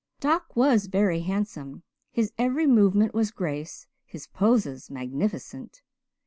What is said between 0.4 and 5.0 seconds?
was very handsome; his every movement was grace; his poses